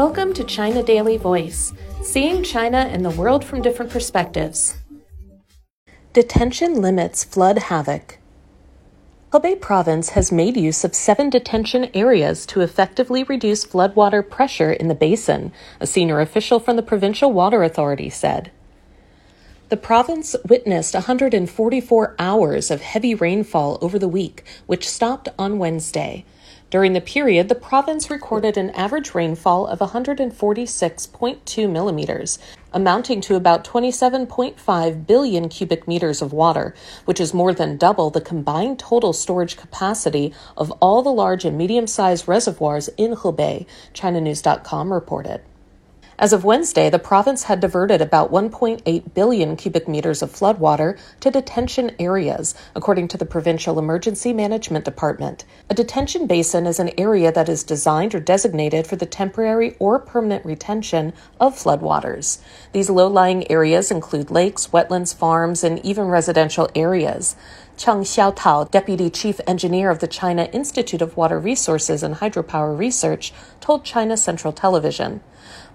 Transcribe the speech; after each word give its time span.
Welcome 0.00 0.32
to 0.32 0.44
China 0.44 0.82
Daily 0.82 1.18
Voice, 1.18 1.74
seeing 2.02 2.42
China 2.42 2.78
and 2.78 3.04
the 3.04 3.10
world 3.10 3.44
from 3.44 3.60
different 3.60 3.92
perspectives. 3.92 4.78
Detention 6.14 6.80
limits 6.80 7.22
flood 7.22 7.58
havoc. 7.58 8.18
Hebei 9.30 9.60
province 9.60 10.08
has 10.16 10.32
made 10.32 10.56
use 10.56 10.84
of 10.84 10.94
seven 10.94 11.28
detention 11.28 11.90
areas 11.92 12.46
to 12.46 12.62
effectively 12.62 13.24
reduce 13.24 13.66
floodwater 13.66 14.26
pressure 14.26 14.72
in 14.72 14.88
the 14.88 14.94
basin, 14.94 15.52
a 15.80 15.86
senior 15.86 16.22
official 16.22 16.58
from 16.60 16.76
the 16.76 16.82
provincial 16.82 17.30
water 17.30 17.62
authority 17.62 18.08
said. 18.08 18.50
The 19.68 19.76
province 19.76 20.34
witnessed 20.48 20.94
144 20.94 22.16
hours 22.18 22.70
of 22.70 22.80
heavy 22.80 23.14
rainfall 23.14 23.76
over 23.82 23.98
the 23.98 24.08
week, 24.08 24.44
which 24.64 24.88
stopped 24.88 25.28
on 25.38 25.58
Wednesday. 25.58 26.24
During 26.70 26.92
the 26.92 27.00
period, 27.00 27.48
the 27.48 27.56
province 27.56 28.10
recorded 28.10 28.56
an 28.56 28.70
average 28.70 29.12
rainfall 29.12 29.66
of 29.66 29.80
146.2 29.80 31.68
millimeters, 31.68 32.38
amounting 32.72 33.20
to 33.22 33.34
about 33.34 33.64
27.5 33.64 35.04
billion 35.04 35.48
cubic 35.48 35.88
meters 35.88 36.22
of 36.22 36.32
water, 36.32 36.72
which 37.06 37.18
is 37.18 37.34
more 37.34 37.52
than 37.52 37.76
double 37.76 38.10
the 38.10 38.20
combined 38.20 38.78
total 38.78 39.12
storage 39.12 39.56
capacity 39.56 40.32
of 40.56 40.70
all 40.80 41.02
the 41.02 41.10
large 41.12 41.44
and 41.44 41.58
medium 41.58 41.88
sized 41.88 42.28
reservoirs 42.28 42.86
in 42.96 43.16
Hebei, 43.16 43.66
ChinaNews.com 43.92 44.92
reported. 44.92 45.40
As 46.20 46.34
of 46.34 46.44
Wednesday, 46.44 46.90
the 46.90 46.98
province 46.98 47.44
had 47.44 47.60
diverted 47.60 48.02
about 48.02 48.30
1.8 48.30 49.14
billion 49.14 49.56
cubic 49.56 49.88
meters 49.88 50.20
of 50.20 50.30
floodwater 50.30 50.98
to 51.20 51.30
detention 51.30 51.92
areas, 51.98 52.54
according 52.74 53.08
to 53.08 53.16
the 53.16 53.24
Provincial 53.24 53.78
Emergency 53.78 54.34
Management 54.34 54.84
Department. 54.84 55.46
A 55.70 55.74
detention 55.74 56.26
basin 56.26 56.66
is 56.66 56.78
an 56.78 56.90
area 56.98 57.32
that 57.32 57.48
is 57.48 57.64
designed 57.64 58.14
or 58.14 58.20
designated 58.20 58.86
for 58.86 58.96
the 58.96 59.06
temporary 59.06 59.76
or 59.78 59.98
permanent 59.98 60.44
retention 60.44 61.14
of 61.40 61.54
floodwaters. 61.54 62.40
These 62.72 62.90
low 62.90 63.06
lying 63.08 63.50
areas 63.50 63.90
include 63.90 64.30
lakes, 64.30 64.66
wetlands, 64.66 65.14
farms, 65.14 65.64
and 65.64 65.82
even 65.82 66.08
residential 66.08 66.68
areas. 66.74 67.34
Cheng 67.78 68.02
Xiaotao, 68.02 68.70
Deputy 68.70 69.08
Chief 69.08 69.40
Engineer 69.46 69.88
of 69.88 70.00
the 70.00 70.06
China 70.06 70.50
Institute 70.52 71.00
of 71.00 71.16
Water 71.16 71.38
Resources 71.38 72.02
and 72.02 72.16
Hydropower 72.16 72.76
Research, 72.76 73.32
told 73.62 73.86
China 73.86 74.18
Central 74.18 74.52
Television. 74.52 75.22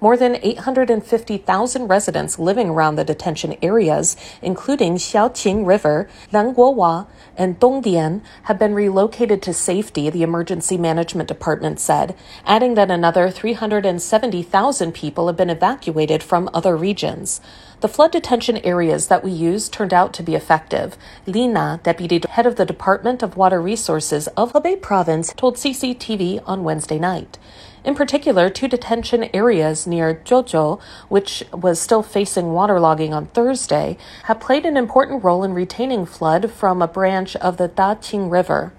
More 0.00 0.16
than 0.16 0.36
850,000 0.42 1.88
residents 1.88 2.38
living 2.38 2.68
around 2.68 2.96
the 2.96 3.04
detention 3.04 3.56
areas, 3.62 4.16
including 4.42 4.96
Xiaoqing 4.96 5.66
River, 5.66 6.08
Langouwa, 6.32 7.06
and 7.36 7.58
Dongdian, 7.58 8.22
have 8.44 8.58
been 8.58 8.74
relocated 8.74 9.40
to 9.42 9.54
safety, 9.54 10.10
the 10.10 10.22
Emergency 10.22 10.76
Management 10.76 11.28
Department 11.28 11.80
said, 11.80 12.14
adding 12.44 12.74
that 12.74 12.90
another 12.90 13.30
370,000 13.30 14.92
people 14.92 15.26
have 15.26 15.36
been 15.36 15.50
evacuated 15.50 16.22
from 16.22 16.50
other 16.52 16.76
regions. 16.76 17.40
The 17.80 17.88
flood 17.88 18.12
detention 18.12 18.58
areas 18.58 19.08
that 19.08 19.24
we 19.24 19.30
used 19.30 19.72
turned 19.72 19.92
out 19.94 20.12
to 20.14 20.22
be 20.22 20.34
effective. 20.34 20.96
Li 21.26 21.46
Na, 21.46 21.76
deputy 21.78 22.20
head 22.28 22.46
of 22.46 22.56
the 22.56 22.64
Department 22.66 23.22
of 23.22 23.36
Water 23.36 23.60
Resources 23.60 24.26
of 24.28 24.52
Hebei 24.52 24.80
province, 24.80 25.32
told 25.34 25.56
CCTV 25.56 26.42
on 26.46 26.64
Wednesday 26.64 26.98
night. 26.98 27.38
In 27.84 27.94
particular, 27.94 28.48
two 28.48 28.66
detention 28.66 29.28
areas 29.34 29.86
near 29.86 30.14
Zhuozhou, 30.24 30.80
which 31.10 31.44
was 31.52 31.78
still 31.78 32.02
facing 32.02 32.46
waterlogging 32.46 33.12
on 33.12 33.26
Thursday, 33.26 33.98
have 34.24 34.40
played 34.40 34.64
an 34.64 34.78
important 34.78 35.22
role 35.22 35.44
in 35.44 35.52
retaining 35.52 36.06
flood 36.06 36.50
from 36.50 36.80
a 36.80 36.88
branch 36.88 37.36
of 37.36 37.58
the 37.58 37.68
Daqing 37.68 38.30
River. 38.30 38.72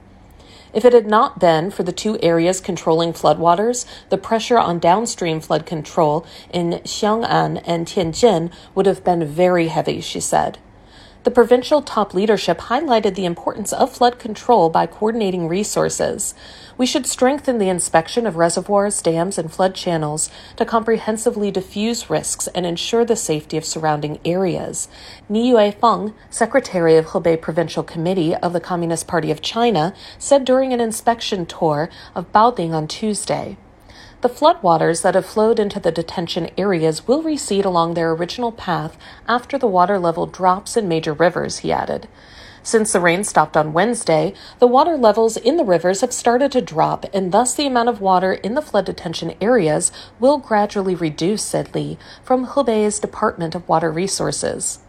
If 0.73 0.83
it 0.83 0.93
had 0.93 1.05
not 1.05 1.39
been 1.39 1.69
for 1.69 1.83
the 1.83 1.93
two 1.93 2.17
areas 2.21 2.59
controlling 2.59 3.13
floodwaters, 3.13 3.85
the 4.09 4.17
pressure 4.17 4.57
on 4.57 4.79
downstream 4.79 5.39
flood 5.39 5.67
control 5.67 6.25
in 6.51 6.81
Xiong'an 6.83 7.61
and 7.63 7.85
Tianjin 7.85 8.51
would 8.73 8.87
have 8.87 9.03
been 9.03 9.23
very 9.23 9.67
heavy, 9.67 10.01
she 10.01 10.19
said. 10.19 10.57
The 11.25 11.31
provincial 11.31 11.81
top 11.81 12.13
leadership 12.13 12.59
highlighted 12.59 13.15
the 13.15 13.25
importance 13.25 13.73
of 13.73 13.91
flood 13.91 14.19
control 14.19 14.69
by 14.69 14.85
coordinating 14.85 15.47
resources. 15.47 16.35
We 16.77 16.85
should 16.85 17.07
strengthen 17.07 17.57
the 17.57 17.67
inspection 17.67 18.27
of 18.27 18.35
reservoirs, 18.35 19.01
dams, 19.01 19.39
and 19.39 19.51
flood 19.51 19.73
channels 19.73 20.29
to 20.55 20.65
comprehensively 20.65 21.49
diffuse 21.49 22.11
risks 22.11 22.45
and 22.53 22.63
ensure 22.63 23.03
the 23.03 23.15
safety 23.15 23.57
of 23.57 23.65
surrounding 23.65 24.19
areas. 24.23 24.87
Ni 25.27 25.51
Yuefeng, 25.51 26.13
secretary 26.29 26.95
of 26.95 27.07
Hebei 27.07 27.41
Provincial 27.41 27.81
Committee 27.81 28.35
of 28.35 28.53
the 28.53 28.59
Communist 28.59 29.07
Party 29.07 29.31
of 29.31 29.41
China, 29.41 29.95
said 30.19 30.45
during 30.45 30.73
an 30.73 30.79
inspection 30.79 31.47
tour 31.47 31.89
of 32.13 32.31
Baoding 32.31 32.75
on 32.75 32.87
Tuesday. 32.87 33.57
The 34.25 34.31
floodwaters 34.31 35.03
that 35.03 35.13
have 35.13 35.27
flowed 35.27 35.59
into 35.59 35.79
the 35.79 35.91
detention 35.91 36.49
areas 36.57 37.07
will 37.07 37.21
recede 37.21 37.63
along 37.63 37.93
their 37.93 38.11
original 38.11 38.51
path 38.51 38.97
after 39.27 39.55
the 39.55 39.67
water 39.67 39.99
level 39.99 40.25
drops 40.25 40.75
in 40.75 40.87
major 40.87 41.13
rivers, 41.13 41.59
he 41.59 41.71
added. 41.71 42.07
Since 42.63 42.91
the 42.91 42.99
rain 42.99 43.23
stopped 43.23 43.55
on 43.55 43.71
Wednesday, 43.71 44.33
the 44.57 44.65
water 44.65 44.97
levels 44.97 45.37
in 45.37 45.57
the 45.57 45.63
rivers 45.63 46.01
have 46.01 46.11
started 46.11 46.51
to 46.53 46.61
drop, 46.61 47.05
and 47.13 47.31
thus 47.31 47.53
the 47.53 47.67
amount 47.67 47.89
of 47.89 48.01
water 48.01 48.33
in 48.33 48.55
the 48.55 48.63
flood 48.63 48.85
detention 48.85 49.35
areas 49.39 49.91
will 50.19 50.39
gradually 50.39 50.95
reduce, 50.95 51.43
said 51.43 51.75
Li 51.75 51.99
from 52.23 52.47
Hebei's 52.47 52.97
Department 52.97 53.53
of 53.53 53.69
Water 53.69 53.91
Resources. 53.91 54.79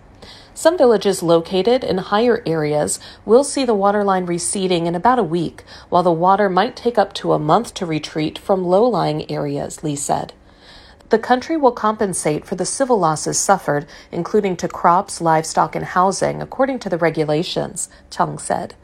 Some 0.57 0.79
villages 0.79 1.23
located 1.23 1.85
in 1.85 1.99
higher 1.99 2.43
areas 2.47 2.99
will 3.27 3.45
see 3.45 3.67
the 3.67 3.75
waterline 3.75 4.25
receding 4.25 4.87
in 4.87 4.95
about 4.95 5.19
a 5.19 5.23
week, 5.23 5.65
while 5.91 6.03
the 6.03 6.11
water 6.11 6.49
might 6.49 6.75
take 6.75 6.97
up 6.97 7.13
to 7.17 7.35
a 7.35 7.39
month 7.39 7.75
to 7.75 7.85
retreat 7.85 8.39
from 8.39 8.65
low 8.65 8.89
lying 8.89 9.31
areas, 9.31 9.85
Li 9.85 9.95
said. 9.95 10.33
The 11.11 11.19
country 11.19 11.59
will 11.59 11.73
compensate 11.73 12.47
for 12.47 12.55
the 12.55 12.65
civil 12.65 12.99
losses 12.99 13.39
suffered, 13.39 13.85
including 14.11 14.57
to 14.57 14.67
crops, 14.67 15.21
livestock, 15.21 15.77
and 15.77 15.85
housing, 15.85 16.41
according 16.41 16.79
to 16.79 16.89
the 16.89 16.97
regulations, 16.97 17.91
Cheng 18.09 18.39
said. 18.39 18.75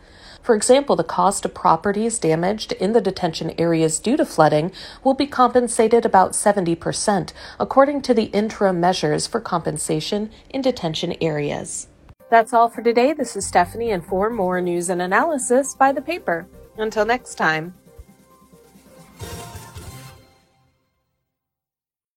For 0.43 0.57
example, 0.57 0.97
the 0.97 1.05
cost 1.05 1.45
of 1.45 1.55
properties 1.55 2.19
damaged 2.19 2.73
in 2.73 2.93
the 2.93 3.01
detention 3.01 3.55
areas 3.59 4.01
due 4.01 4.17
to 4.17 4.27
flooding 4.27 4.73
will 5.05 5.15
be 5.15 5.27
compensated 5.27 6.05
about 6.05 6.33
70%, 6.33 7.33
according 7.61 8.03
to 8.03 8.13
the 8.13 8.25
interim 8.25 8.81
measures 8.81 9.27
for 9.29 9.41
compensation 9.41 10.31
in 10.51 10.61
detention 10.61 11.15
areas. 11.21 11.87
That's 12.29 12.53
all 12.53 12.69
for 12.69 12.83
today. 12.83 13.13
This 13.13 13.37
is 13.37 13.47
Stephanie, 13.47 13.93
and 13.93 14.05
for 14.05 14.31
more 14.31 14.61
news 14.61 14.89
and 14.89 15.01
analysis, 15.01 15.75
by 15.75 15.93
the 15.93 16.03
paper. 16.03 16.47
Until 16.77 17.07
next 17.07 17.37
time. 17.37 17.75